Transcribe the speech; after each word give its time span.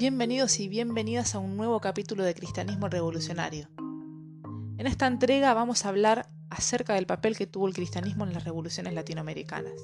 Bienvenidos 0.00 0.60
y 0.60 0.68
bienvenidas 0.68 1.34
a 1.34 1.40
un 1.40 1.58
nuevo 1.58 1.78
capítulo 1.78 2.24
de 2.24 2.32
Cristianismo 2.32 2.88
Revolucionario. 2.88 3.68
En 4.78 4.86
esta 4.86 5.06
entrega 5.06 5.52
vamos 5.52 5.84
a 5.84 5.90
hablar 5.90 6.30
acerca 6.48 6.94
del 6.94 7.04
papel 7.04 7.36
que 7.36 7.46
tuvo 7.46 7.68
el 7.68 7.74
cristianismo 7.74 8.24
en 8.24 8.32
las 8.32 8.44
revoluciones 8.44 8.94
latinoamericanas. 8.94 9.74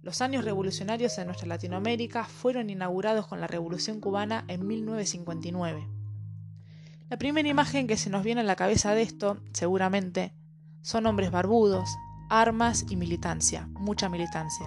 Los 0.00 0.20
años 0.20 0.44
revolucionarios 0.44 1.16
en 1.18 1.26
nuestra 1.26 1.46
Latinoamérica 1.46 2.24
fueron 2.24 2.70
inaugurados 2.70 3.28
con 3.28 3.40
la 3.40 3.46
Revolución 3.46 4.00
cubana 4.00 4.44
en 4.48 4.66
1959. 4.66 5.88
La 7.08 7.18
primera 7.18 7.48
imagen 7.48 7.86
que 7.86 7.96
se 7.96 8.10
nos 8.10 8.24
viene 8.24 8.40
a 8.40 8.44
la 8.44 8.56
cabeza 8.56 8.96
de 8.96 9.02
esto, 9.02 9.40
seguramente, 9.52 10.34
son 10.80 11.06
hombres 11.06 11.30
barbudos, 11.30 11.88
armas 12.28 12.84
y 12.90 12.96
militancia, 12.96 13.68
mucha 13.74 14.08
militancia. 14.08 14.66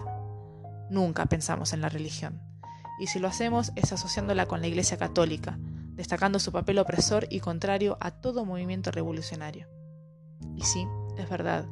Nunca 0.89 1.25
pensamos 1.25 1.73
en 1.73 1.81
la 1.81 1.89
religión, 1.89 2.39
y 2.99 3.07
si 3.07 3.19
lo 3.19 3.27
hacemos 3.27 3.71
es 3.75 3.91
asociándola 3.91 4.45
con 4.45 4.61
la 4.61 4.67
Iglesia 4.67 4.97
Católica, 4.97 5.57
destacando 5.95 6.39
su 6.39 6.51
papel 6.51 6.79
opresor 6.79 7.27
y 7.29 7.39
contrario 7.39 7.97
a 7.99 8.11
todo 8.11 8.45
movimiento 8.45 8.91
revolucionario. 8.91 9.67
Y 10.55 10.63
sí, 10.63 10.87
es 11.17 11.29
verdad. 11.29 11.65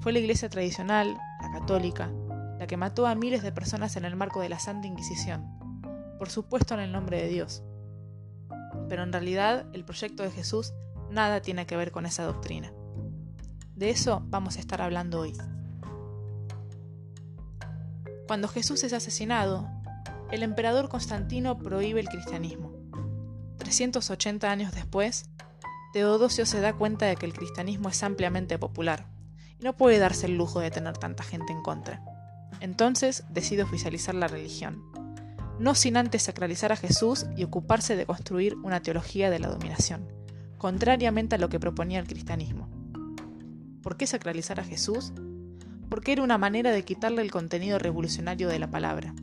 Fue 0.00 0.12
la 0.12 0.18
Iglesia 0.18 0.48
tradicional, 0.48 1.18
la 1.40 1.50
católica, 1.50 2.10
la 2.58 2.66
que 2.66 2.76
mató 2.76 3.06
a 3.06 3.14
miles 3.14 3.42
de 3.42 3.52
personas 3.52 3.96
en 3.96 4.04
el 4.04 4.16
marco 4.16 4.40
de 4.40 4.48
la 4.48 4.58
Santa 4.58 4.86
Inquisición, 4.86 5.58
por 6.18 6.30
supuesto 6.30 6.74
en 6.74 6.80
el 6.80 6.92
nombre 6.92 7.22
de 7.22 7.28
Dios. 7.28 7.62
Pero 8.88 9.02
en 9.02 9.12
realidad 9.12 9.66
el 9.72 9.84
proyecto 9.84 10.22
de 10.22 10.30
Jesús 10.30 10.72
nada 11.10 11.40
tiene 11.40 11.66
que 11.66 11.76
ver 11.76 11.90
con 11.90 12.06
esa 12.06 12.24
doctrina. 12.24 12.72
De 13.74 13.90
eso 13.90 14.22
vamos 14.26 14.56
a 14.56 14.60
estar 14.60 14.82
hablando 14.82 15.20
hoy. 15.20 15.34
Cuando 18.26 18.46
Jesús 18.46 18.84
es 18.84 18.92
asesinado, 18.92 19.68
el 20.30 20.42
emperador 20.42 20.88
Constantino 20.88 21.58
prohíbe 21.58 22.00
el 22.00 22.08
cristianismo. 22.08 22.72
380 23.58 24.50
años 24.50 24.72
después, 24.72 25.28
Teodosio 25.92 26.46
se 26.46 26.60
da 26.60 26.74
cuenta 26.74 27.06
de 27.06 27.16
que 27.16 27.26
el 27.26 27.32
cristianismo 27.32 27.88
es 27.88 28.02
ampliamente 28.02 28.58
popular 28.58 29.06
y 29.58 29.64
no 29.64 29.76
puede 29.76 29.98
darse 29.98 30.26
el 30.26 30.36
lujo 30.36 30.60
de 30.60 30.70
tener 30.70 30.96
tanta 30.96 31.24
gente 31.24 31.52
en 31.52 31.62
contra. 31.62 32.02
Entonces 32.60 33.24
decide 33.30 33.64
oficializar 33.64 34.14
la 34.14 34.28
religión, 34.28 34.84
no 35.58 35.74
sin 35.74 35.96
antes 35.96 36.22
sacralizar 36.22 36.72
a 36.72 36.76
Jesús 36.76 37.26
y 37.36 37.44
ocuparse 37.44 37.96
de 37.96 38.06
construir 38.06 38.56
una 38.62 38.80
teología 38.82 39.30
de 39.30 39.40
la 39.40 39.48
dominación, 39.48 40.08
contrariamente 40.58 41.34
a 41.34 41.38
lo 41.38 41.48
que 41.48 41.60
proponía 41.60 41.98
el 41.98 42.06
cristianismo. 42.06 42.68
¿Por 43.82 43.96
qué 43.96 44.06
sacralizar 44.06 44.60
a 44.60 44.64
Jesús? 44.64 45.12
Porque 45.88 46.12
era 46.12 46.22
una 46.22 46.38
manera 46.38 46.70
de 46.70 46.84
quitarle 46.84 47.22
el 47.22 47.32
contenido 47.32 47.78
revolucionario 47.78 48.48
de 48.48 48.58
la 48.58 48.70
palabra. 48.70 49.14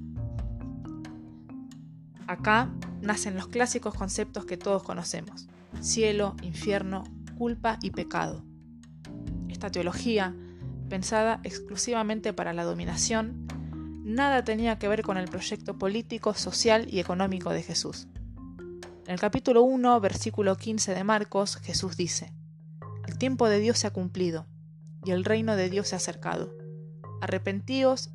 Acá 2.27 2.69
nacen 3.01 3.35
los 3.35 3.47
clásicos 3.47 3.93
conceptos 3.93 4.45
que 4.45 4.57
todos 4.57 4.83
conocemos, 4.83 5.47
cielo, 5.79 6.35
infierno, 6.41 7.05
culpa 7.37 7.79
y 7.81 7.91
pecado. 7.91 8.43
Esta 9.47 9.71
teología 9.71 10.35
pensada 10.89 11.39
exclusivamente 11.43 12.33
para 12.33 12.53
la 12.53 12.63
dominación, 12.63 13.47
nada 14.03 14.43
tenía 14.43 14.77
que 14.77 14.87
ver 14.87 15.03
con 15.03 15.17
el 15.17 15.29
proyecto 15.29 15.77
político, 15.77 16.33
social 16.33 16.87
y 16.89 16.99
económico 16.99 17.51
de 17.51 17.63
Jesús. 17.63 18.07
En 19.05 19.13
el 19.13 19.19
capítulo 19.19 19.61
1, 19.63 19.99
versículo 20.01 20.57
15 20.57 20.93
de 20.93 21.03
Marcos, 21.03 21.57
Jesús 21.57 21.95
dice, 21.95 22.33
El 23.05 23.17
tiempo 23.17 23.47
de 23.47 23.59
Dios 23.59 23.79
se 23.79 23.87
ha 23.87 23.91
cumplido, 23.91 24.45
y 25.05 25.11
el 25.11 25.23
reino 25.23 25.55
de 25.55 25.69
Dios 25.69 25.89
se 25.89 25.95
ha 25.95 25.97
acercado. 25.97 26.53
Arrepentíos 27.21 28.09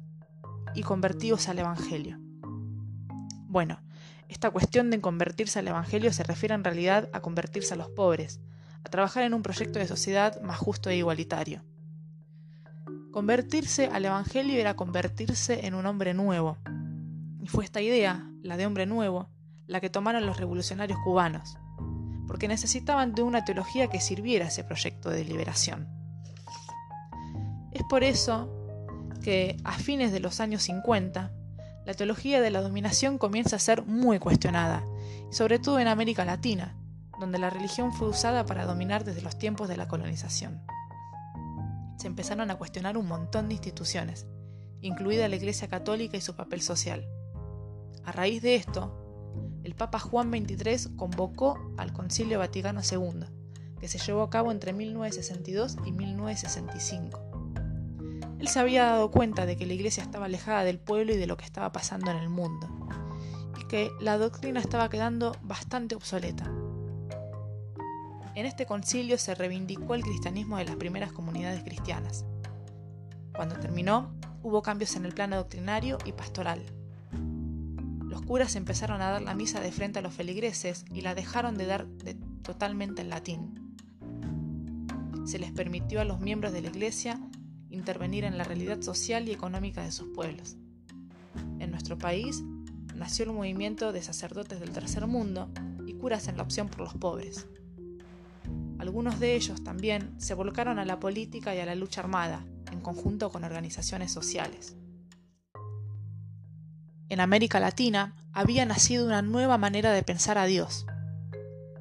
y 0.74 0.83
convertíos 0.83 1.48
al 1.48 1.60
Evangelio. 1.60 2.18
Bueno, 3.48 3.80
esta 4.33 4.50
cuestión 4.50 4.91
de 4.91 5.00
convertirse 5.00 5.58
al 5.58 5.69
Evangelio 5.69 6.11
se 6.11 6.23
refiere 6.23 6.55
en 6.55 6.64
realidad 6.64 7.11
a 7.12 7.20
convertirse 7.20 7.74
a 7.74 7.77
los 7.77 7.90
pobres, 7.90 8.40
a 8.83 8.89
trabajar 8.89 9.24
en 9.24 9.34
un 9.34 9.42
proyecto 9.42 9.79
de 9.79 9.86
sociedad 9.86 10.40
más 10.40 10.58
justo 10.58 10.89
e 10.89 10.96
igualitario. 10.96 11.62
Convertirse 13.11 13.89
al 13.92 14.07
Evangelio 14.07 14.58
era 14.58 14.74
convertirse 14.74 15.67
en 15.67 15.74
un 15.74 15.84
hombre 15.84 16.14
nuevo. 16.14 16.57
Y 17.42 17.48
fue 17.48 17.64
esta 17.64 17.83
idea, 17.83 18.27
la 18.42 18.57
de 18.57 18.64
hombre 18.64 18.86
nuevo, 18.86 19.29
la 19.67 19.80
que 19.83 19.90
tomaron 19.90 20.24
los 20.24 20.39
revolucionarios 20.39 20.98
cubanos, 21.05 21.58
porque 22.27 22.48
necesitaban 22.48 23.14
de 23.14 23.23
una 23.23 23.45
teología 23.45 23.89
que 23.89 24.01
sirviera 24.01 24.46
a 24.46 24.48
ese 24.48 24.64
proyecto 24.64 25.11
de 25.11 25.27
liberación. 25.27 25.89
Es 27.70 27.83
por 27.83 28.02
eso 28.02 28.51
que 29.23 29.58
a 29.62 29.73
fines 29.73 30.11
de 30.11 30.20
los 30.20 30.40
años 30.40 30.62
50, 30.62 31.33
la 31.85 31.95
teología 31.95 32.41
de 32.41 32.51
la 32.51 32.63
dominación 32.63 33.19
comienza 33.19 33.57
a 33.57 33.61
ser 33.61 33.85
muy 33.85 34.19
cuestionada, 34.19 34.85
sobre 35.31 35.59
todo 35.59 35.79
en 35.81 35.89
América 35.89 36.25
Latina, 36.25 36.77
donde 37.20 37.39
la 37.39 37.51
religión 37.51 37.93
fue 37.93 38.09
usada 38.09 38.47
para 38.47 38.67
dominar 38.67 39.05
desde 39.05 39.23
los 39.23 39.39
tiempos 39.39 39.69
de 39.69 39.77
la 39.77 39.89
colonización 39.89 40.63
se 42.03 42.09
empezaron 42.09 42.51
a 42.51 42.57
cuestionar 42.57 42.98
un 42.98 43.07
montón 43.07 43.47
de 43.47 43.55
instituciones, 43.55 44.27
incluida 44.81 45.29
la 45.29 45.37
Iglesia 45.37 45.69
Católica 45.69 46.17
y 46.17 46.20
su 46.20 46.35
papel 46.35 46.61
social. 46.61 47.07
A 48.05 48.11
raíz 48.11 48.43
de 48.43 48.57
esto, 48.57 48.99
el 49.63 49.77
Papa 49.77 50.01
Juan 50.01 50.33
XXIII 50.33 50.97
convocó 50.97 51.57
al 51.77 51.93
Concilio 51.93 52.41
Vaticano 52.41 52.81
II, 52.81 53.27
que 53.79 53.87
se 53.87 53.99
llevó 53.99 54.23
a 54.23 54.31
cabo 54.31 54.51
entre 54.51 54.73
1962 54.73 55.77
y 55.87 55.93
1965. 55.93 57.32
Él 58.42 58.48
se 58.48 58.58
había 58.58 58.86
dado 58.86 59.13
cuenta 59.13 59.47
de 59.47 59.57
que 59.57 59.67
la 59.67 59.75
Iglesia 59.75 60.03
estaba 60.03 60.25
alejada 60.27 60.64
del 60.64 60.80
pueblo 60.80 61.14
y 61.14 61.17
de 61.17 61.29
lo 61.29 61.36
que 61.36 61.45
estaba 61.45 61.70
pasando 61.70 62.11
en 62.11 62.17
el 62.17 62.29
mundo, 62.29 62.69
y 63.61 63.69
que 63.69 63.92
la 64.01 64.19
doctrina 64.19 64.58
estaba 64.58 64.91
quedando 64.91 65.36
bastante 65.42 65.95
obsoleta. 65.95 66.51
En 68.35 68.45
este 68.45 68.67
concilio 68.67 69.17
se 69.17 69.36
reivindicó 69.36 69.95
el 69.95 70.02
cristianismo 70.02 70.57
de 70.57 70.64
las 70.64 70.75
primeras 70.75 71.13
comunidades 71.13 71.63
cristianas. 71.63 72.25
Cuando 73.33 73.61
terminó, 73.61 74.13
hubo 74.42 74.61
cambios 74.61 74.97
en 74.97 75.05
el 75.05 75.14
plano 75.14 75.36
doctrinario 75.36 75.98
y 76.05 76.11
pastoral. 76.11 76.64
Los 78.02 78.23
curas 78.23 78.57
empezaron 78.57 79.02
a 79.02 79.11
dar 79.11 79.23
la 79.23 79.36
misa 79.36 79.61
de 79.61 79.70
frente 79.70 80.01
a 80.01 80.02
los 80.02 80.14
feligreses 80.14 80.85
y 80.92 81.02
la 81.02 81.14
dejaron 81.14 81.57
de 81.57 81.67
dar 81.67 81.86
totalmente 82.42 83.02
en 83.02 83.08
latín. 83.08 83.77
Se 85.27 85.39
les 85.39 85.52
permitió 85.52 86.01
a 86.01 86.05
los 86.05 86.19
miembros 86.19 86.52
de 86.52 86.63
la 86.63 86.70
Iglesia 86.70 87.20
intervenir 87.72 88.24
en 88.24 88.38
la 88.38 88.44
realidad 88.44 88.80
social 88.83 89.28
y 89.28 89.33
económica 89.33 89.83
de 89.83 89.92
sus 89.92 90.08
pueblos. 90.14 90.56
En 91.58 91.70
nuestro 91.70 91.98
país 91.98 92.42
nació 92.94 93.24
el 93.24 93.33
movimiento 93.33 93.92
de 93.92 94.02
sacerdotes 94.02 94.60
del 94.60 94.70
tercer 94.70 95.06
mundo 95.06 95.50
y 95.86 95.94
curas 95.94 96.28
en 96.28 96.36
la 96.36 96.42
opción 96.42 96.68
por 96.68 96.80
los 96.80 96.94
pobres. 96.94 97.46
Algunos 98.78 99.20
de 99.20 99.34
ellos 99.34 99.62
también 99.62 100.20
se 100.20 100.34
volcaron 100.34 100.78
a 100.78 100.84
la 100.84 101.00
política 101.00 101.55
y 101.55 101.60
a 101.60 101.66
la 101.66 101.74
lucha 101.74 102.00
armada, 102.00 102.44
en 102.70 102.80
conjunto 102.80 103.30
con 103.30 103.44
organizaciones 103.44 104.12
sociales. 104.12 104.77
En 107.08 107.20
América 107.20 107.60
Latina 107.60 108.16
había 108.33 108.64
nacido 108.64 109.06
una 109.06 109.22
nueva 109.22 109.58
manera 109.58 109.92
de 109.92 110.02
pensar 110.02 110.39
a 110.39 110.46
Dios. 110.46 110.86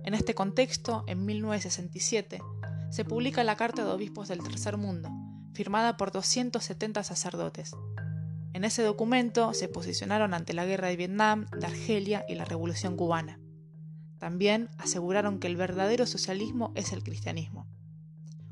En 0.03 0.13
este 0.13 0.35
contexto, 0.35 1.03
en 1.07 1.25
1967, 1.25 2.41
se 2.89 3.05
publica 3.05 3.43
la 3.43 3.55
Carta 3.55 3.85
de 3.85 3.91
Obispos 3.91 4.27
del 4.27 4.43
Tercer 4.43 4.77
Mundo, 4.77 5.09
firmada 5.53 5.97
por 5.97 6.11
270 6.11 7.03
sacerdotes. 7.03 7.73
En 8.53 8.65
ese 8.65 8.83
documento 8.83 9.53
se 9.53 9.69
posicionaron 9.69 10.33
ante 10.33 10.53
la 10.53 10.65
guerra 10.65 10.89
de 10.89 10.97
Vietnam, 10.97 11.45
de 11.57 11.65
Argelia 11.65 12.25
y 12.27 12.35
la 12.35 12.45
Revolución 12.45 12.97
cubana. 12.97 13.39
También 14.17 14.69
aseguraron 14.77 15.39
que 15.39 15.47
el 15.47 15.55
verdadero 15.55 16.05
socialismo 16.05 16.71
es 16.75 16.93
el 16.93 17.03
cristianismo. 17.03 17.67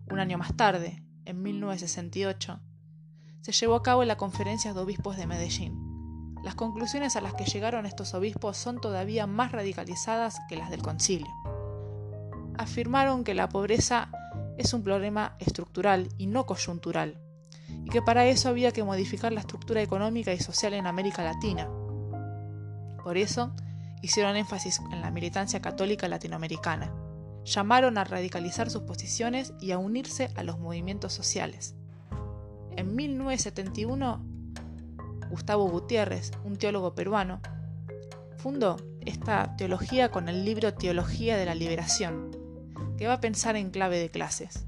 Un 0.10 0.20
año 0.20 0.38
más 0.38 0.56
tarde, 0.56 1.04
en 1.26 1.44
1968, 1.44 2.60
se 3.42 3.52
llevó 3.52 3.76
a 3.76 3.84
cabo 3.84 4.04
la 4.04 4.18
Conferencia 4.18 4.74
de 4.74 4.80
Obispos 4.80 5.18
de 5.18 5.28
Medellín. 5.28 5.90
Las 6.44 6.56
conclusiones 6.56 7.16
a 7.16 7.22
las 7.22 7.34
que 7.34 7.46
llegaron 7.46 7.86
estos 7.86 8.14
obispos 8.14 8.58
son 8.58 8.80
todavía 8.80 9.28
más 9.28 9.52
radicalizadas 9.52 10.40
que 10.48 10.56
las 10.56 10.70
del 10.70 10.82
concilio. 10.82 11.32
Afirmaron 12.58 13.24
que 13.24 13.34
la 13.34 13.50
pobreza 13.50 14.10
es 14.60 14.74
un 14.74 14.84
problema 14.84 15.36
estructural 15.40 16.10
y 16.18 16.28
no 16.28 16.46
coyuntural, 16.46 17.18
y 17.86 17.90
que 17.90 18.02
para 18.02 18.26
eso 18.26 18.50
había 18.50 18.74
que 18.74 18.84
modificar 18.84 19.32
la 19.32 19.40
estructura 19.40 19.82
económica 19.82 20.34
y 20.34 20.40
social 20.40 20.74
en 20.74 20.86
América 20.86 21.24
Latina. 21.24 21.70
Por 23.02 23.18
eso, 23.18 23.56
hicieron 24.02 24.36
énfasis 24.36 24.82
en 24.92 25.02
la 25.02 25.12
militancia 25.12 25.62
católica 25.62 26.10
latinoamericana. 26.10 26.94
Llamaron 27.46 27.98
a 27.98 28.04
radicalizar 28.04 28.70
sus 28.70 28.82
posiciones 28.82 29.54
y 29.62 29.72
a 29.72 29.78
unirse 29.78 30.30
a 30.36 30.44
los 30.44 30.60
movimientos 30.60 31.14
sociales. 31.14 31.76
En 32.76 32.96
1971, 32.98 34.22
Gustavo 35.30 35.70
Gutiérrez, 35.70 36.32
un 36.44 36.58
teólogo 36.58 36.96
peruano, 36.96 37.40
fundó 38.36 38.76
esta 39.06 39.56
teología 39.56 40.12
con 40.12 40.28
el 40.28 40.44
libro 40.44 40.74
Teología 40.74 41.38
de 41.38 41.46
la 41.46 41.56
Liberación, 41.56 42.39
que 43.00 43.08
va 43.08 43.14
a 43.14 43.22
pensar 43.22 43.56
en 43.56 43.70
clave 43.70 43.98
de 43.98 44.12
clases. 44.12 44.66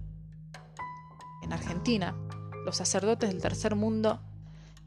En 1.43 1.51
Argentina, 1.51 2.15
los 2.63 2.77
sacerdotes 2.77 3.29
del 3.29 3.41
tercer 3.41 3.75
mundo 3.75 4.21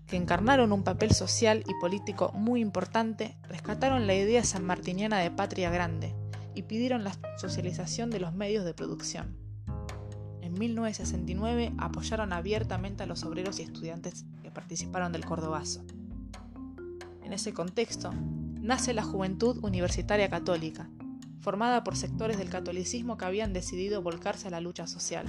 que 0.06 0.16
encarnaron 0.16 0.72
un 0.72 0.82
papel 0.82 1.12
social 1.12 1.62
y 1.68 1.74
político 1.78 2.32
muy 2.32 2.62
importante, 2.62 3.36
rescataron 3.46 4.06
la 4.06 4.14
idea 4.14 4.42
sanmartiniana 4.44 5.18
de 5.18 5.30
patria 5.30 5.68
grande 5.68 6.14
y 6.54 6.62
pidieron 6.62 7.04
la 7.04 7.12
socialización 7.36 8.08
de 8.08 8.20
los 8.20 8.32
medios 8.32 8.64
de 8.64 8.72
producción. 8.72 9.36
En 10.40 10.54
1969 10.54 11.74
apoyaron 11.76 12.32
abiertamente 12.32 13.02
a 13.02 13.06
los 13.06 13.24
obreros 13.24 13.60
y 13.60 13.64
estudiantes 13.64 14.24
que 14.42 14.50
participaron 14.50 15.12
del 15.12 15.26
Cordobazo. 15.26 15.84
En 17.22 17.34
ese 17.34 17.52
contexto, 17.52 18.10
nace 18.62 18.94
la 18.94 19.02
Juventud 19.02 19.58
Universitaria 19.62 20.30
Católica, 20.30 20.88
formada 21.44 21.84
por 21.84 21.94
sectores 21.94 22.38
del 22.38 22.48
catolicismo 22.48 23.18
que 23.18 23.26
habían 23.26 23.52
decidido 23.52 24.00
volcarse 24.00 24.48
a 24.48 24.50
la 24.50 24.62
lucha 24.62 24.86
social. 24.86 25.26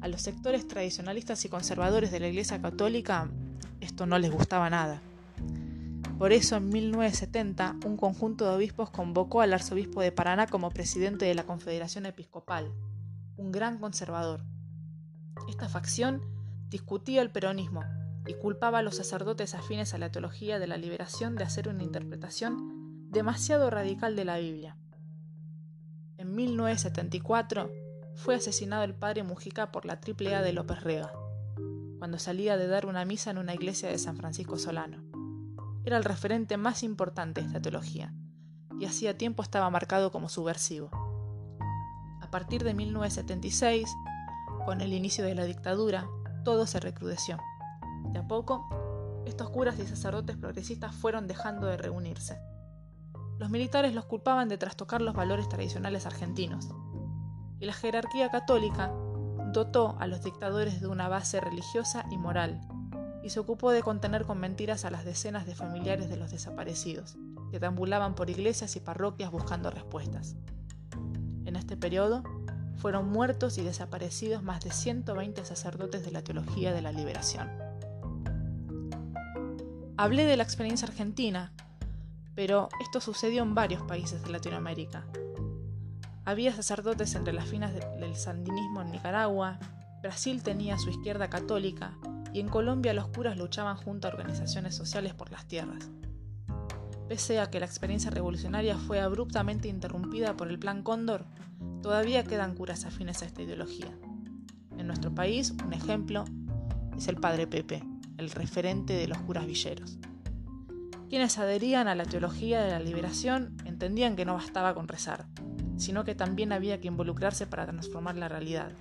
A 0.00 0.08
los 0.08 0.22
sectores 0.22 0.66
tradicionalistas 0.66 1.44
y 1.44 1.50
conservadores 1.50 2.10
de 2.10 2.18
la 2.18 2.28
Iglesia 2.28 2.62
Católica 2.62 3.28
esto 3.82 4.06
no 4.06 4.18
les 4.18 4.32
gustaba 4.32 4.70
nada. 4.70 5.02
Por 6.18 6.32
eso 6.32 6.56
en 6.56 6.70
1970 6.70 7.76
un 7.84 7.98
conjunto 7.98 8.46
de 8.46 8.56
obispos 8.56 8.88
convocó 8.88 9.42
al 9.42 9.52
arzobispo 9.52 10.00
de 10.00 10.12
Paraná 10.12 10.46
como 10.46 10.70
presidente 10.70 11.26
de 11.26 11.34
la 11.34 11.44
Confederación 11.44 12.06
Episcopal, 12.06 12.72
un 13.36 13.52
gran 13.52 13.78
conservador. 13.78 14.44
Esta 15.46 15.68
facción 15.68 16.22
discutía 16.70 17.20
el 17.20 17.30
peronismo 17.30 17.82
y 18.26 18.32
culpaba 18.32 18.78
a 18.78 18.82
los 18.82 18.96
sacerdotes 18.96 19.54
afines 19.54 19.92
a 19.92 19.98
la 19.98 20.10
teología 20.10 20.58
de 20.58 20.66
la 20.68 20.78
liberación 20.78 21.36
de 21.36 21.44
hacer 21.44 21.68
una 21.68 21.82
interpretación 21.82 22.87
demasiado 23.10 23.70
radical 23.70 24.16
de 24.16 24.24
la 24.26 24.36
Biblia. 24.36 24.76
En 26.18 26.34
1974, 26.34 27.70
fue 28.16 28.34
asesinado 28.34 28.84
el 28.84 28.94
padre 28.94 29.22
Mujica 29.22 29.72
por 29.72 29.86
la 29.86 29.98
triple 29.98 30.34
A 30.34 30.42
de 30.42 30.52
López 30.52 30.82
Rega, 30.82 31.12
cuando 31.98 32.18
salía 32.18 32.58
de 32.58 32.66
dar 32.66 32.84
una 32.84 33.06
misa 33.06 33.30
en 33.30 33.38
una 33.38 33.54
iglesia 33.54 33.88
de 33.88 33.98
San 33.98 34.16
Francisco 34.16 34.58
Solano. 34.58 35.02
Era 35.84 35.96
el 35.96 36.04
referente 36.04 36.58
más 36.58 36.82
importante 36.82 37.40
de 37.40 37.46
esta 37.46 37.62
teología, 37.62 38.12
y 38.78 38.84
hacía 38.84 39.16
tiempo 39.16 39.42
estaba 39.42 39.70
marcado 39.70 40.12
como 40.12 40.28
subversivo. 40.28 40.90
A 42.20 42.30
partir 42.30 42.62
de 42.62 42.74
1976, 42.74 43.88
con 44.66 44.82
el 44.82 44.92
inicio 44.92 45.24
de 45.24 45.34
la 45.34 45.44
dictadura, 45.44 46.06
todo 46.44 46.66
se 46.66 46.78
recrudeció. 46.78 47.38
De 48.12 48.18
a 48.18 48.28
poco, 48.28 48.68
estos 49.24 49.48
curas 49.48 49.78
y 49.78 49.86
sacerdotes 49.86 50.36
progresistas 50.36 50.94
fueron 50.94 51.26
dejando 51.26 51.68
de 51.68 51.78
reunirse. 51.78 52.38
Los 53.38 53.50
militares 53.50 53.94
los 53.94 54.04
culpaban 54.04 54.48
de 54.48 54.58
trastocar 54.58 55.00
los 55.00 55.14
valores 55.14 55.48
tradicionales 55.48 56.06
argentinos, 56.06 56.68
y 57.60 57.66
la 57.66 57.72
jerarquía 57.72 58.30
católica 58.30 58.92
dotó 59.52 59.96
a 60.00 60.06
los 60.06 60.22
dictadores 60.22 60.80
de 60.80 60.88
una 60.88 61.08
base 61.08 61.40
religiosa 61.40 62.04
y 62.10 62.18
moral, 62.18 62.60
y 63.22 63.30
se 63.30 63.40
ocupó 63.40 63.70
de 63.70 63.82
contener 63.82 64.24
con 64.24 64.38
mentiras 64.38 64.84
a 64.84 64.90
las 64.90 65.04
decenas 65.04 65.46
de 65.46 65.54
familiares 65.54 66.08
de 66.08 66.16
los 66.16 66.30
desaparecidos, 66.30 67.16
que 67.50 67.60
tambulaban 67.60 68.14
por 68.14 68.28
iglesias 68.28 68.74
y 68.76 68.80
parroquias 68.80 69.30
buscando 69.30 69.70
respuestas. 69.70 70.34
En 71.44 71.56
este 71.56 71.76
periodo, 71.76 72.22
fueron 72.76 73.08
muertos 73.10 73.58
y 73.58 73.62
desaparecidos 73.62 74.42
más 74.42 74.62
de 74.62 74.70
120 74.70 75.44
sacerdotes 75.44 76.04
de 76.04 76.12
la 76.12 76.22
teología 76.22 76.72
de 76.72 76.82
la 76.82 76.92
liberación. 76.92 77.48
Hablé 79.96 80.24
de 80.24 80.36
la 80.36 80.44
experiencia 80.44 80.86
argentina, 80.86 81.52
pero 82.38 82.68
esto 82.78 83.00
sucedió 83.00 83.42
en 83.42 83.56
varios 83.56 83.82
países 83.82 84.22
de 84.22 84.30
Latinoamérica, 84.30 85.04
había 86.24 86.54
sacerdotes 86.54 87.16
entre 87.16 87.32
las 87.32 87.48
finas 87.48 87.74
del 87.74 88.14
sandinismo 88.14 88.80
en 88.80 88.92
Nicaragua, 88.92 89.58
Brasil 90.02 90.40
tenía 90.44 90.78
su 90.78 90.88
izquierda 90.88 91.28
católica 91.30 91.98
y 92.32 92.38
en 92.38 92.48
Colombia 92.48 92.94
los 92.94 93.08
curas 93.08 93.36
luchaban 93.36 93.76
junto 93.76 94.06
a 94.06 94.12
organizaciones 94.12 94.76
sociales 94.76 95.14
por 95.14 95.32
las 95.32 95.48
tierras. 95.48 95.90
Pese 97.08 97.40
a 97.40 97.50
que 97.50 97.58
la 97.58 97.66
experiencia 97.66 98.12
revolucionaria 98.12 98.78
fue 98.78 99.00
abruptamente 99.00 99.66
interrumpida 99.66 100.36
por 100.36 100.46
el 100.46 100.60
Plan 100.60 100.84
Cóndor, 100.84 101.24
todavía 101.82 102.22
quedan 102.22 102.54
curas 102.54 102.84
afines 102.84 103.20
a 103.22 103.26
esta 103.26 103.42
ideología. 103.42 103.98
En 104.76 104.86
nuestro 104.86 105.12
país, 105.12 105.56
un 105.66 105.72
ejemplo 105.72 106.24
es 106.96 107.08
el 107.08 107.16
Padre 107.16 107.48
Pepe, 107.48 107.82
el 108.16 108.30
referente 108.30 108.92
de 108.92 109.08
los 109.08 109.18
curas 109.18 109.44
villeros. 109.44 109.98
Quienes 111.08 111.38
adherían 111.38 111.88
a 111.88 111.94
la 111.94 112.04
teología 112.04 112.62
de 112.62 112.70
la 112.70 112.80
liberación 112.80 113.56
entendían 113.64 114.14
que 114.14 114.26
no 114.26 114.34
bastaba 114.34 114.74
con 114.74 114.88
rezar, 114.88 115.26
sino 115.78 116.04
que 116.04 116.14
también 116.14 116.52
había 116.52 116.80
que 116.80 116.88
involucrarse 116.88 117.46
para 117.46 117.66
transformar 117.66 118.16
la 118.16 118.28
realidad. 118.28 118.72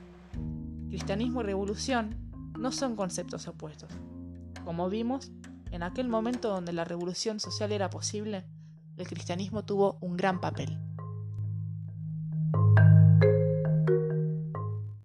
Cristianismo 0.90 1.42
y 1.42 1.46
revolución 1.46 2.30
no 2.60 2.72
son 2.74 2.96
conceptos 2.98 3.48
opuestos. 3.48 3.90
Como 4.66 4.90
vimos, 4.90 5.32
en 5.72 5.84
aquel 5.84 6.10
momento 6.10 6.50
donde 6.50 6.74
la 6.74 6.84
revolución 6.84 7.40
social 7.40 7.72
era 7.72 7.90
posible, 7.90 8.46
el 8.98 9.08
cristianismo 9.08 9.64
tuvo 9.64 9.98
un 10.02 10.18
gran 10.18 10.42
papel. 10.42 10.78